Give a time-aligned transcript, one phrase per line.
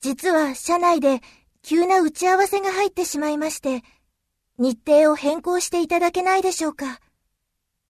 [0.00, 1.20] 実は社内で
[1.62, 3.82] 急な打ち合わせが入ってしまいまして、
[4.56, 7.00] 日程を変更していただけないでしょうか。